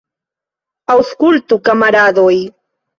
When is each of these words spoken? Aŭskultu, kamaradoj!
Aŭskultu, 0.95 1.63
kamaradoj! 1.71 2.37